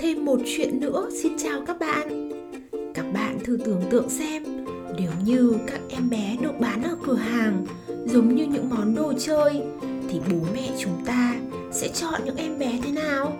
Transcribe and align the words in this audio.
thêm 0.00 0.24
một 0.24 0.40
chuyện 0.46 0.80
nữa. 0.80 1.08
Xin 1.22 1.32
chào 1.38 1.60
các 1.66 1.78
bạn. 1.78 2.30
Các 2.94 3.04
bạn 3.14 3.38
thử 3.44 3.58
tưởng 3.64 3.82
tượng 3.90 4.08
xem, 4.08 4.42
nếu 4.98 5.10
như 5.24 5.54
các 5.66 5.80
em 5.88 6.10
bé 6.10 6.36
được 6.42 6.60
bán 6.60 6.82
ở 6.82 6.96
cửa 7.06 7.14
hàng 7.14 7.66
giống 8.06 8.34
như 8.34 8.46
những 8.46 8.70
món 8.70 8.94
đồ 8.94 9.12
chơi, 9.18 9.62
thì 10.08 10.20
bố 10.30 10.36
mẹ 10.54 10.68
chúng 10.78 11.04
ta 11.06 11.34
sẽ 11.72 11.88
chọn 11.88 12.20
những 12.24 12.36
em 12.36 12.58
bé 12.58 12.78
thế 12.84 12.92
nào? 12.92 13.36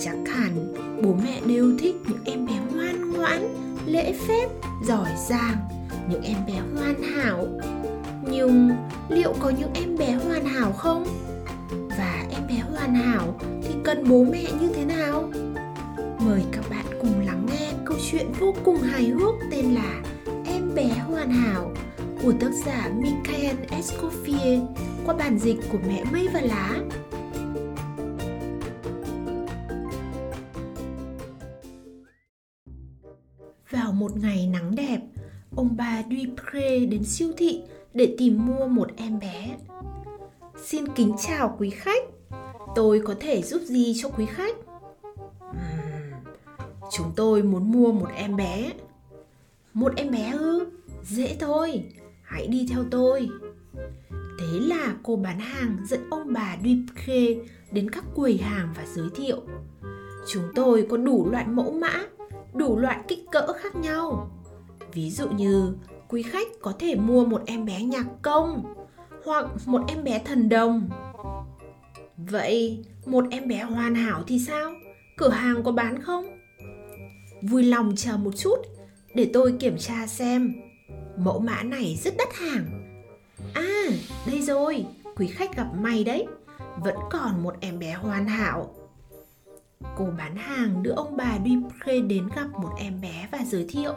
Chắc 0.00 0.16
hẳn 0.26 0.74
bố 1.02 1.14
mẹ 1.24 1.40
đều 1.46 1.72
thích 1.78 1.96
những 2.08 2.24
em 2.24 2.46
bé 2.46 2.52
ngoan 2.74 3.12
ngoãn, 3.12 3.54
lễ 3.86 4.12
phép, 4.28 4.48
giỏi 4.86 5.08
giang, 5.28 5.56
những 6.10 6.22
em 6.22 6.36
bé 6.46 6.54
hoàn 6.74 7.02
hảo. 7.02 7.46
Nhưng 8.30 8.70
liệu 9.08 9.34
có 9.40 9.52
những 9.60 9.70
em 9.74 9.96
bé 9.96 10.12
hoàn 10.12 10.44
hảo 10.44 10.72
không? 10.72 11.06
Và 11.70 12.26
em 12.30 12.42
bé 12.48 12.62
hoàn 12.72 12.94
hảo 12.94 13.40
thì 13.40 13.74
cần 13.84 14.04
bố 14.08 14.24
mẹ 14.24 14.44
như 14.60 14.69
mời 16.30 16.44
các 16.52 16.64
bạn 16.70 16.86
cùng 17.00 17.20
lắng 17.26 17.46
nghe 17.50 17.72
câu 17.84 17.98
chuyện 18.10 18.26
vô 18.38 18.54
cùng 18.64 18.76
hài 18.76 19.04
hước 19.04 19.34
tên 19.50 19.74
là 19.74 20.02
em 20.46 20.74
bé 20.74 20.88
hoàn 20.88 21.30
hảo 21.30 21.72
của 22.22 22.32
tác 22.40 22.50
giả 22.66 22.90
Michael 22.98 23.56
Escoffier 23.68 24.66
qua 25.06 25.14
bản 25.14 25.38
dịch 25.38 25.56
của 25.72 25.78
mẹ 25.88 26.04
mây 26.12 26.28
và 26.34 26.40
lá 26.40 26.80
Vào 33.70 33.92
một 33.92 34.16
ngày 34.16 34.46
nắng 34.52 34.74
đẹp, 34.74 35.00
ông 35.56 35.76
bà 35.76 36.02
Dupre 36.02 36.78
đến 36.78 37.04
siêu 37.04 37.32
thị 37.36 37.62
để 37.94 38.14
tìm 38.18 38.46
mua 38.46 38.66
một 38.66 38.90
em 38.96 39.18
bé. 39.18 39.56
Xin 40.64 40.84
kính 40.96 41.12
chào 41.28 41.56
quý 41.58 41.70
khách, 41.70 42.04
tôi 42.74 43.02
có 43.04 43.14
thể 43.20 43.42
giúp 43.42 43.62
gì 43.62 43.94
cho 44.02 44.08
quý 44.08 44.26
khách? 44.26 44.56
Chúng 46.92 47.12
tôi 47.16 47.42
muốn 47.42 47.72
mua 47.72 47.92
một 47.92 48.08
em 48.16 48.36
bé. 48.36 48.72
Một 49.74 49.92
em 49.96 50.10
bé 50.10 50.32
ư? 50.32 50.66
Dễ 51.02 51.36
thôi, 51.40 51.84
hãy 52.22 52.46
đi 52.46 52.66
theo 52.70 52.84
tôi. 52.90 53.28
Thế 54.12 54.60
là 54.60 54.94
cô 55.02 55.16
bán 55.16 55.38
hàng 55.38 55.76
dẫn 55.86 56.00
ông 56.10 56.32
bà 56.32 56.56
Dupré 56.64 57.26
đến 57.72 57.90
các 57.90 58.04
quầy 58.14 58.38
hàng 58.38 58.68
và 58.76 58.86
giới 58.94 59.08
thiệu. 59.14 59.42
Chúng 60.28 60.44
tôi 60.54 60.86
có 60.90 60.96
đủ 60.96 61.30
loại 61.30 61.46
mẫu 61.46 61.72
mã, 61.72 62.02
đủ 62.54 62.76
loại 62.76 62.98
kích 63.08 63.24
cỡ 63.32 63.52
khác 63.52 63.76
nhau. 63.76 64.30
Ví 64.92 65.10
dụ 65.10 65.28
như 65.28 65.74
quý 66.08 66.22
khách 66.22 66.48
có 66.60 66.72
thể 66.78 66.94
mua 66.94 67.24
một 67.24 67.42
em 67.46 67.64
bé 67.64 67.82
nhạc 67.82 68.06
công 68.22 68.74
hoặc 69.24 69.46
một 69.66 69.82
em 69.88 70.04
bé 70.04 70.22
thần 70.24 70.48
đồng. 70.48 70.88
Vậy 72.16 72.84
một 73.06 73.24
em 73.30 73.48
bé 73.48 73.62
hoàn 73.62 73.94
hảo 73.94 74.22
thì 74.26 74.38
sao? 74.38 74.72
Cửa 75.16 75.28
hàng 75.28 75.62
có 75.62 75.72
bán 75.72 76.02
không? 76.02 76.39
Vui 77.42 77.62
lòng 77.62 77.92
chờ 77.96 78.16
một 78.16 78.36
chút 78.36 78.56
để 79.14 79.30
tôi 79.32 79.54
kiểm 79.60 79.78
tra 79.78 80.06
xem. 80.06 80.54
Mẫu 81.16 81.38
mã 81.38 81.62
này 81.62 81.98
rất 82.04 82.14
đắt 82.18 82.28
hàng. 82.32 82.66
À, 83.54 83.84
đây 84.26 84.42
rồi, 84.42 84.86
quý 85.16 85.26
khách 85.26 85.56
gặp 85.56 85.66
may 85.74 86.04
đấy. 86.04 86.26
Vẫn 86.76 86.96
còn 87.10 87.42
một 87.42 87.54
em 87.60 87.78
bé 87.78 87.92
hoàn 87.92 88.26
hảo. 88.26 88.74
Cô 89.96 90.08
bán 90.18 90.36
hàng 90.36 90.82
đưa 90.82 90.90
ông 90.90 91.16
bà 91.16 91.38
Dupré 91.44 92.00
đến 92.00 92.28
gặp 92.36 92.46
một 92.62 92.70
em 92.78 93.00
bé 93.00 93.28
và 93.32 93.38
giới 93.46 93.66
thiệu. 93.68 93.94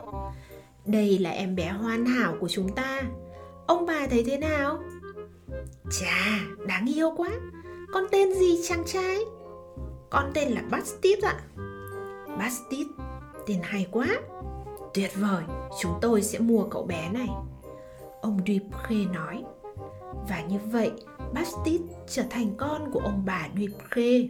Đây 0.85 1.17
là 1.17 1.29
em 1.29 1.55
bé 1.55 1.69
hoàn 1.71 2.05
hảo 2.05 2.35
của 2.39 2.47
chúng 2.47 2.75
ta. 2.75 3.01
Ông 3.67 3.85
bà 3.85 4.07
thấy 4.07 4.23
thế 4.23 4.37
nào? 4.37 4.83
Chà, 5.91 6.39
đáng 6.67 6.93
yêu 6.95 7.13
quá. 7.17 7.29
Con 7.93 8.03
tên 8.11 8.33
gì 8.33 8.59
chàng 8.67 8.83
trai? 8.85 9.17
Con 10.09 10.31
tên 10.33 10.51
là 10.51 10.61
Bastid 10.71 11.23
ạ. 11.23 11.39
Bastid, 12.39 12.87
tên 13.47 13.59
hay 13.63 13.87
quá. 13.91 14.07
Tuyệt 14.93 15.11
vời, 15.15 15.43
chúng 15.81 15.91
tôi 16.01 16.21
sẽ 16.21 16.39
mua 16.39 16.63
cậu 16.63 16.83
bé 16.83 17.09
này. 17.09 17.29
Ông 18.21 18.37
Dupré 18.37 19.05
nói. 19.13 19.43
Và 20.29 20.41
như 20.41 20.57
vậy, 20.71 20.91
Bastid 21.33 21.81
trở 22.07 22.23
thành 22.29 22.55
con 22.57 22.91
của 22.91 22.99
ông 22.99 23.23
bà 23.25 23.49
Dupré. 23.57 24.27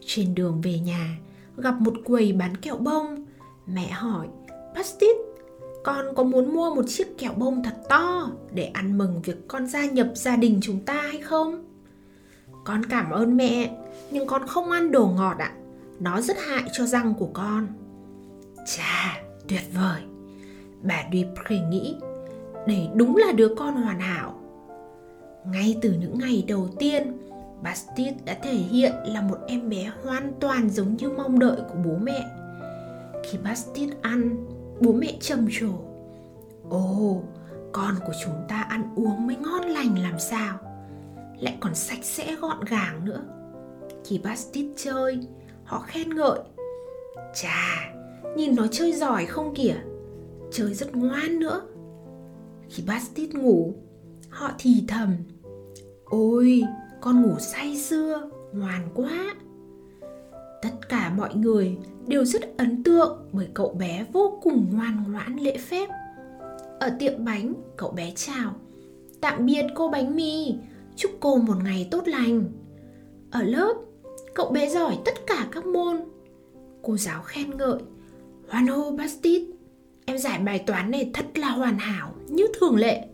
Trên 0.00 0.34
đường 0.34 0.60
về 0.60 0.78
nhà, 0.78 1.18
gặp 1.56 1.80
một 1.80 1.94
quầy 2.04 2.32
bán 2.32 2.56
kẹo 2.56 2.76
bông. 2.76 3.26
Mẹ 3.66 3.88
hỏi, 3.88 4.28
Bastid, 4.74 5.16
con 5.84 6.14
có 6.14 6.22
muốn 6.22 6.54
mua 6.54 6.74
một 6.74 6.84
chiếc 6.88 7.18
kẹo 7.18 7.32
bông 7.32 7.62
thật 7.62 7.76
to 7.88 8.30
để 8.52 8.64
ăn 8.64 8.98
mừng 8.98 9.22
việc 9.22 9.48
con 9.48 9.66
gia 9.66 9.86
nhập 9.86 10.08
gia 10.14 10.36
đình 10.36 10.58
chúng 10.62 10.80
ta 10.84 10.94
hay 10.94 11.20
không? 11.20 11.67
Con 12.68 12.84
cảm 12.84 13.10
ơn 13.10 13.36
mẹ, 13.36 13.76
nhưng 14.10 14.26
con 14.26 14.46
không 14.46 14.70
ăn 14.70 14.90
đồ 14.90 15.06
ngọt 15.06 15.36
ạ. 15.38 15.52
Nó 16.00 16.20
rất 16.20 16.36
hại 16.38 16.62
cho 16.72 16.86
răng 16.86 17.14
của 17.18 17.28
con. 17.32 17.66
Chà, 18.66 19.20
tuyệt 19.48 19.60
vời. 19.74 20.02
Bà 20.82 21.04
Dupré 21.12 21.58
nghĩ, 21.58 21.96
đây 22.66 22.88
đúng 22.94 23.16
là 23.16 23.32
đứa 23.32 23.54
con 23.54 23.74
hoàn 23.74 24.00
hảo. 24.00 24.40
Ngay 25.46 25.78
từ 25.82 25.92
những 26.00 26.18
ngày 26.18 26.44
đầu 26.48 26.68
tiên, 26.78 27.18
Bastid 27.62 28.14
đã 28.24 28.36
thể 28.42 28.54
hiện 28.54 28.92
là 29.04 29.20
một 29.20 29.38
em 29.46 29.68
bé 29.68 29.92
hoàn 30.04 30.32
toàn 30.40 30.70
giống 30.70 30.96
như 30.96 31.10
mong 31.10 31.38
đợi 31.38 31.56
của 31.68 31.78
bố 31.84 31.96
mẹ. 32.02 32.24
Khi 33.24 33.38
Bastid 33.44 33.90
ăn, 34.02 34.46
bố 34.80 34.92
mẹ 34.92 35.16
trầm 35.20 35.48
trồ. 35.50 35.72
Ồ, 36.70 37.22
con 37.72 37.94
của 38.06 38.14
chúng 38.24 38.34
ta 38.48 38.62
ăn 38.62 38.94
uống 38.96 39.26
mới 39.26 39.36
ngon 39.36 39.62
lành 39.62 39.98
làm 39.98 40.18
sao? 40.18 40.58
Lại 41.40 41.56
còn 41.60 41.74
sạch 41.74 42.04
sẽ 42.04 42.36
gọn 42.36 42.64
gàng 42.64 43.04
nữa. 43.04 43.22
Khi 44.04 44.20
Bastid 44.24 44.66
chơi, 44.76 45.18
họ 45.64 45.84
khen 45.86 46.14
ngợi. 46.14 46.38
Chà, 47.34 47.92
nhìn 48.36 48.54
nó 48.54 48.66
chơi 48.66 48.92
giỏi 48.92 49.26
không 49.26 49.54
kìa, 49.54 49.76
chơi 50.52 50.74
rất 50.74 50.96
ngoan 50.96 51.38
nữa. 51.38 51.60
Khi 52.68 52.82
Bastid 52.86 53.34
ngủ, 53.34 53.74
họ 54.30 54.50
thì 54.58 54.84
thầm. 54.88 55.16
Ôi, 56.04 56.64
con 57.00 57.22
ngủ 57.22 57.34
say 57.38 57.76
sưa 57.76 58.30
ngoan 58.52 58.88
quá 58.94 59.34
tất 60.62 60.88
cả 60.88 61.12
mọi 61.16 61.34
người 61.34 61.76
đều 62.06 62.24
rất 62.24 62.56
ấn 62.56 62.82
tượng 62.82 63.28
bởi 63.32 63.48
cậu 63.54 63.68
bé 63.68 64.06
vô 64.12 64.38
cùng 64.42 64.66
ngoan 64.72 65.04
ngoãn 65.08 65.36
lễ 65.36 65.58
phép 65.58 65.88
ở 66.80 66.90
tiệm 66.98 67.24
bánh 67.24 67.54
cậu 67.76 67.90
bé 67.90 68.12
chào 68.16 68.54
tạm 69.20 69.46
biệt 69.46 69.66
cô 69.74 69.88
bánh 69.88 70.16
mì 70.16 70.54
chúc 70.98 71.10
cô 71.20 71.36
một 71.36 71.56
ngày 71.64 71.88
tốt 71.90 72.08
lành 72.08 72.44
ở 73.30 73.42
lớp 73.42 73.74
cậu 74.34 74.50
bé 74.50 74.68
giỏi 74.68 74.98
tất 75.04 75.14
cả 75.26 75.48
các 75.52 75.66
môn 75.66 75.96
cô 76.82 76.96
giáo 76.96 77.22
khen 77.22 77.56
ngợi 77.56 77.78
hoan 78.48 78.66
hô 78.66 78.90
bastid 78.90 79.42
em 80.06 80.18
giải 80.18 80.38
bài 80.38 80.58
toán 80.66 80.90
này 80.90 81.10
thật 81.14 81.26
là 81.34 81.50
hoàn 81.50 81.78
hảo 81.78 82.14
như 82.28 82.46
thường 82.60 82.76
lệ 82.76 83.08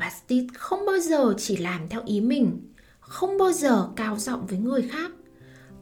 Bastid 0.00 0.44
không 0.54 0.86
bao 0.86 0.98
giờ 0.98 1.34
chỉ 1.38 1.56
làm 1.56 1.88
theo 1.88 2.00
ý 2.06 2.20
mình, 2.20 2.72
không 3.00 3.38
bao 3.38 3.52
giờ 3.52 3.88
cao 3.96 4.16
giọng 4.16 4.46
với 4.46 4.58
người 4.58 4.82
khác. 4.82 5.12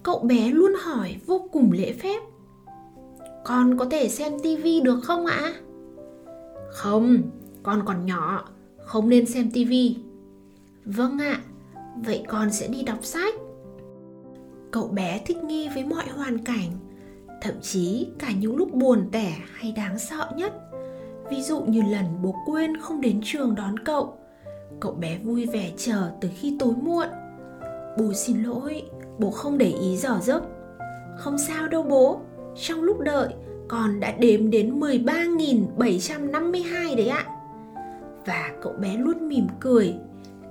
Cậu 0.03 0.19
bé 0.19 0.51
luôn 0.51 0.73
hỏi 0.81 1.17
vô 1.27 1.49
cùng 1.53 1.73
lễ 1.73 1.93
phép. 1.93 2.23
Con 3.45 3.79
có 3.79 3.85
thể 3.85 4.09
xem 4.09 4.33
tivi 4.43 4.81
được 4.81 5.01
không 5.03 5.27
ạ? 5.27 5.55
Không, 6.71 7.23
con 7.63 7.83
còn 7.87 8.07
nhỏ, 8.07 8.49
không 8.79 9.09
nên 9.09 9.27
xem 9.27 9.51
tivi. 9.51 9.97
Vâng 10.85 11.19
ạ, 11.19 11.41
vậy 11.97 12.25
con 12.29 12.51
sẽ 12.51 12.69
đi 12.69 12.83
đọc 12.83 13.05
sách. 13.05 13.35
Cậu 14.71 14.89
bé 14.89 15.21
thích 15.27 15.45
nghi 15.45 15.69
với 15.75 15.85
mọi 15.85 16.09
hoàn 16.09 16.39
cảnh, 16.39 16.71
thậm 17.43 17.55
chí 17.63 18.09
cả 18.19 18.29
những 18.41 18.57
lúc 18.57 18.75
buồn 18.75 19.09
tẻ 19.13 19.33
hay 19.53 19.73
đáng 19.73 19.99
sợ 19.99 20.31
nhất. 20.37 20.53
Ví 21.31 21.43
dụ 21.43 21.61
như 21.61 21.83
lần 21.83 22.05
bố 22.23 22.35
quên 22.47 22.77
không 22.77 23.01
đến 23.01 23.21
trường 23.25 23.55
đón 23.55 23.79
cậu 23.79 24.19
Cậu 24.81 24.93
bé 24.93 25.19
vui 25.19 25.47
vẻ 25.47 25.71
chờ 25.77 26.11
từ 26.21 26.29
khi 26.37 26.57
tối 26.59 26.75
muộn. 26.83 27.07
Bố 27.99 28.13
xin 28.13 28.43
lỗi, 28.43 28.83
bố 29.19 29.31
không 29.31 29.59
để 29.59 29.75
ý 29.81 29.97
dò 29.97 30.19
giấc 30.23 30.43
Không 31.17 31.39
sao 31.39 31.69
đâu 31.69 31.83
bố 31.83 32.21
Trong 32.57 32.83
lúc 32.83 33.01
đợi, 33.01 33.29
con 33.69 34.01
đã 34.01 34.13
đếm 34.13 34.51
đến 34.51 34.81
13.752 34.81 36.97
đấy 36.97 37.09
ạ. 37.09 37.27
Và 38.27 38.51
cậu 38.63 38.73
bé 38.73 38.97
luôn 38.97 39.29
mỉm 39.29 39.47
cười 39.61 39.95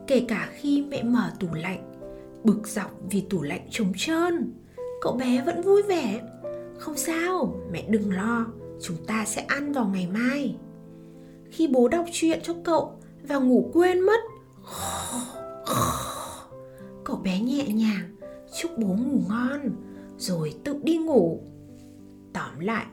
Kể 0.07 0.25
cả 0.27 0.50
khi 0.54 0.86
mẹ 0.89 1.04
mở 1.04 1.31
tủ 1.39 1.48
lạnh 1.54 1.94
Bực 2.44 2.68
dọc 2.68 2.92
vì 3.09 3.21
tủ 3.21 3.42
lạnh 3.42 3.68
trống 3.69 3.94
trơn 3.98 4.54
Cậu 5.01 5.13
bé 5.13 5.44
vẫn 5.45 5.62
vui 5.62 5.81
vẻ 5.81 6.21
Không 6.77 6.98
sao, 6.98 7.56
mẹ 7.71 7.86
đừng 7.89 8.12
lo 8.12 8.45
Chúng 8.81 8.98
ta 9.07 9.25
sẽ 9.25 9.42
ăn 9.42 9.74
vào 9.74 9.86
ngày 9.86 10.07
mai 10.13 10.56
khi 11.51 11.68
bố 11.68 11.88
đọc 11.88 12.06
chuyện 12.12 12.39
cho 12.44 12.54
cậu 12.63 13.00
và 13.27 13.38
ngủ 13.38 13.69
quên 13.74 14.00
mất. 14.00 14.19
Cậu 17.04 17.15
bé 17.15 17.39
nhẹ 17.39 17.68
nhàng 17.68 18.15
chúc 18.62 18.71
bố 18.77 18.88
ngủ 18.88 19.21
ngon 19.30 19.62
rồi 20.18 20.54
tự 20.63 20.80
đi 20.83 20.98
ngủ. 20.98 21.44
Tóm 22.33 22.59
lại, 22.59 22.86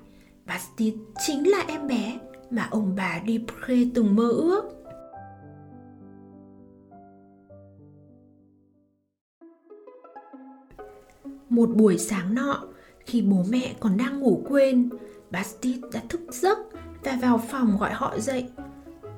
Basti 0.46 0.94
chính 1.26 1.50
là 1.50 1.64
em 1.68 1.86
bé 1.86 2.18
mà 2.50 2.68
ông 2.70 2.94
bà 2.96 3.22
Dupré 3.26 3.74
từng 3.94 4.16
mơ 4.16 4.28
ước. 4.28 4.83
Một 11.54 11.70
buổi 11.74 11.98
sáng 11.98 12.34
nọ, 12.34 12.62
khi 13.06 13.22
bố 13.22 13.44
mẹ 13.48 13.74
còn 13.80 13.96
đang 13.96 14.20
ngủ 14.20 14.42
quên, 14.48 14.88
Bastid 15.30 15.76
đã 15.92 16.00
thức 16.08 16.20
giấc 16.30 16.58
và 17.04 17.18
vào 17.22 17.42
phòng 17.50 17.76
gọi 17.80 17.92
họ 17.92 18.18
dậy. 18.18 18.48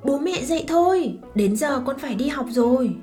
Bố 0.05 0.19
mẹ 0.19 0.45
dậy 0.45 0.65
thôi, 0.69 1.19
đến 1.35 1.57
giờ 1.57 1.83
con 1.87 1.99
phải 1.99 2.15
đi 2.15 2.29
học 2.29 2.47
rồi. 2.51 2.97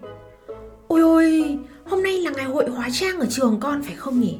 Ôi 0.87 1.01
ôi, 1.01 1.59
hôm 1.85 2.03
nay 2.03 2.17
là 2.17 2.31
ngày 2.31 2.45
hội 2.45 2.69
hóa 2.69 2.89
trang 2.91 3.19
ở 3.19 3.25
trường 3.29 3.59
con 3.59 3.81
phải 3.81 3.95
không 3.95 4.19
nhỉ? 4.19 4.39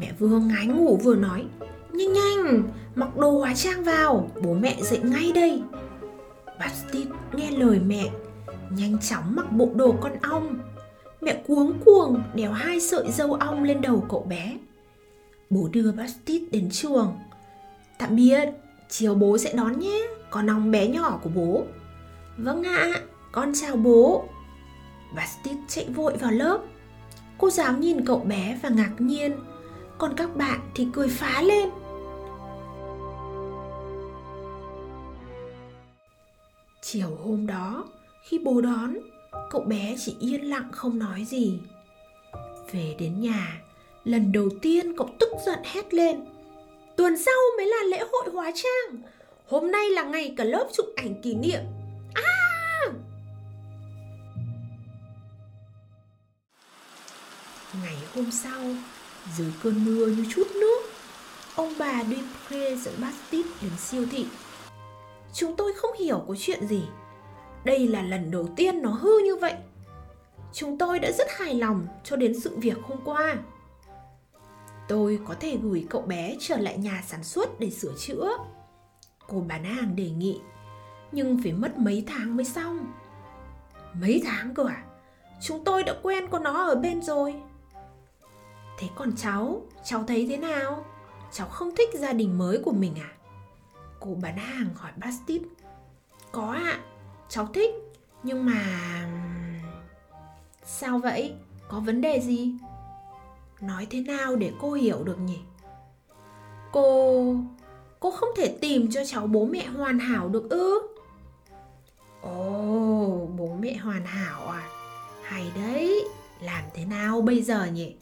Mẹ 0.00 0.12
vừa 0.18 0.38
ngái 0.38 0.66
ngủ 0.66 0.96
vừa 0.96 1.14
nói, 1.14 1.44
nhanh 1.92 2.12
nhanh, 2.12 2.62
mặc 2.94 3.16
đồ 3.16 3.30
hóa 3.30 3.54
trang 3.54 3.84
vào, 3.84 4.30
bố 4.42 4.54
mẹ 4.54 4.76
dậy 4.80 5.00
ngay 5.02 5.32
đây. 5.34 5.62
Bastid 6.60 7.06
nghe 7.32 7.50
lời 7.50 7.80
mẹ, 7.86 8.10
nhanh 8.70 8.98
chóng 8.98 9.36
mặc 9.36 9.52
bộ 9.52 9.70
đồ 9.74 9.94
con 10.00 10.12
ong. 10.22 10.58
Mẹ 11.24 11.42
cuống 11.46 11.72
cuồng 11.84 12.22
đèo 12.34 12.52
hai 12.52 12.80
sợi 12.80 13.10
dâu 13.10 13.34
ong 13.34 13.62
lên 13.62 13.80
đầu 13.80 14.06
cậu 14.08 14.22
bé. 14.28 14.56
Bố 15.50 15.68
đưa 15.72 15.92
Bastid 15.92 16.42
đến 16.50 16.68
trường. 16.72 17.14
Tạm 17.98 18.16
biệt, 18.16 18.48
chiều 18.88 19.14
bố 19.14 19.38
sẽ 19.38 19.52
đón 19.52 19.78
nhé, 19.78 20.06
con 20.30 20.50
ong 20.50 20.70
bé 20.70 20.88
nhỏ 20.88 21.20
của 21.22 21.30
bố. 21.34 21.64
Vâng 22.36 22.62
ạ, 22.62 23.00
con 23.32 23.52
chào 23.54 23.76
bố. 23.76 24.24
Bastid 25.16 25.56
chạy 25.68 25.88
vội 25.88 26.16
vào 26.16 26.30
lớp. 26.30 26.58
Cô 27.38 27.50
giáo 27.50 27.72
nhìn 27.72 28.04
cậu 28.04 28.18
bé 28.18 28.58
và 28.62 28.68
ngạc 28.68 28.92
nhiên, 28.98 29.32
còn 29.98 30.14
các 30.16 30.36
bạn 30.36 30.60
thì 30.74 30.88
cười 30.92 31.08
phá 31.08 31.42
lên. 31.42 31.70
Chiều 36.82 37.08
hôm 37.24 37.46
đó, 37.46 37.84
khi 38.24 38.38
bố 38.38 38.60
đón, 38.60 38.94
cậu 39.50 39.60
bé 39.60 39.96
chỉ 39.98 40.16
yên 40.20 40.50
lặng 40.50 40.68
không 40.72 40.98
nói 40.98 41.24
gì. 41.24 41.58
Về 42.72 42.96
đến 42.98 43.20
nhà, 43.20 43.60
lần 44.04 44.32
đầu 44.32 44.48
tiên 44.62 44.96
cậu 44.96 45.10
tức 45.20 45.28
giận 45.46 45.58
hét 45.64 45.94
lên. 45.94 46.24
Tuần 46.96 47.18
sau 47.18 47.34
mới 47.56 47.66
là 47.66 47.82
lễ 47.82 47.98
hội 48.12 48.28
hóa 48.32 48.52
trang. 48.54 49.02
Hôm 49.46 49.72
nay 49.72 49.90
là 49.90 50.02
ngày 50.02 50.34
cả 50.36 50.44
lớp 50.44 50.68
chụp 50.72 50.86
ảnh 50.96 51.22
kỷ 51.22 51.34
niệm. 51.34 51.60
À! 52.14 52.24
Ngày 57.82 57.96
hôm 58.14 58.30
sau, 58.30 58.60
dưới 59.36 59.52
cơn 59.62 59.84
mưa 59.84 60.06
như 60.06 60.24
chút 60.34 60.46
nước, 60.54 60.82
ông 61.56 61.74
bà 61.78 62.04
Dupré 62.04 62.76
dẫn 62.76 62.94
Bastille 63.00 63.50
đến 63.62 63.70
siêu 63.78 64.06
thị. 64.10 64.26
Chúng 65.34 65.56
tôi 65.56 65.72
không 65.76 65.96
hiểu 65.98 66.24
có 66.28 66.34
chuyện 66.38 66.66
gì. 66.66 66.82
Đây 67.64 67.88
là 67.88 68.02
lần 68.02 68.30
đầu 68.30 68.48
tiên 68.56 68.82
nó 68.82 68.90
hư 68.90 69.18
như 69.24 69.36
vậy. 69.36 69.54
Chúng 70.52 70.78
tôi 70.78 70.98
đã 70.98 71.10
rất 71.12 71.26
hài 71.38 71.54
lòng 71.54 71.86
cho 72.04 72.16
đến 72.16 72.40
sự 72.40 72.56
việc 72.56 72.78
hôm 72.82 72.98
qua. 73.04 73.36
Tôi 74.88 75.20
có 75.24 75.34
thể 75.40 75.58
gửi 75.62 75.86
cậu 75.90 76.02
bé 76.02 76.36
trở 76.40 76.56
lại 76.56 76.78
nhà 76.78 77.02
sản 77.06 77.24
xuất 77.24 77.60
để 77.60 77.70
sửa 77.70 77.92
chữa. 77.98 78.36
Cô 79.28 79.44
bán 79.48 79.64
hàng 79.64 79.96
đề 79.96 80.10
nghị, 80.10 80.40
nhưng 81.12 81.40
phải 81.42 81.52
mất 81.52 81.78
mấy 81.78 82.04
tháng 82.06 82.36
mới 82.36 82.44
xong. 82.44 82.92
Mấy 84.00 84.22
tháng 84.24 84.54
cơ 84.54 84.66
à? 84.66 84.84
Chúng 85.40 85.64
tôi 85.64 85.82
đã 85.82 85.94
quen 86.02 86.28
con 86.30 86.42
nó 86.42 86.66
ở 86.66 86.74
bên 86.74 87.02
rồi. 87.02 87.34
Thế 88.78 88.88
còn 88.94 89.16
cháu, 89.16 89.62
cháu 89.84 90.04
thấy 90.06 90.26
thế 90.30 90.36
nào? 90.36 90.84
Cháu 91.32 91.48
không 91.48 91.76
thích 91.76 91.88
gia 91.94 92.12
đình 92.12 92.38
mới 92.38 92.58
của 92.64 92.72
mình 92.72 92.94
à? 93.00 93.10
Cô 94.00 94.10
bán 94.22 94.36
hàng 94.36 94.68
hỏi 94.74 94.92
Bastid. 94.96 95.42
Có 96.32 96.52
ạ, 96.52 96.62
à, 96.64 96.80
cháu 97.34 97.48
thích, 97.54 97.70
nhưng 98.22 98.46
mà... 98.46 98.62
Sao 100.64 100.98
vậy? 100.98 101.34
Có 101.68 101.80
vấn 101.80 102.00
đề 102.00 102.20
gì? 102.20 102.54
Nói 103.60 103.86
thế 103.90 104.00
nào 104.00 104.36
để 104.36 104.52
cô 104.60 104.72
hiểu 104.72 105.04
được 105.04 105.20
nhỉ? 105.20 105.38
Cô... 106.72 107.36
Cô 108.00 108.10
không 108.10 108.28
thể 108.36 108.58
tìm 108.60 108.90
cho 108.90 109.04
cháu 109.04 109.26
bố 109.26 109.44
mẹ 109.44 109.66
hoàn 109.66 109.98
hảo 109.98 110.28
được 110.28 110.50
ư? 110.50 110.80
Ồ, 112.20 113.28
bố 113.36 113.56
mẹ 113.60 113.76
hoàn 113.76 114.04
hảo 114.04 114.46
à? 114.46 114.68
Hay 115.22 115.52
đấy, 115.56 116.04
làm 116.40 116.64
thế 116.74 116.84
nào 116.84 117.20
bây 117.20 117.42
giờ 117.42 117.64
nhỉ? 117.64 117.96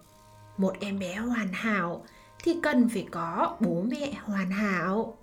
Một 0.56 0.74
em 0.80 0.98
bé 0.98 1.16
hoàn 1.16 1.48
hảo 1.52 2.04
thì 2.42 2.56
cần 2.62 2.88
phải 2.88 3.06
có 3.10 3.56
bố 3.60 3.82
mẹ 3.90 4.12
hoàn 4.24 4.50
hảo. 4.50 5.16